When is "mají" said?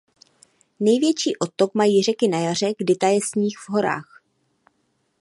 1.75-2.03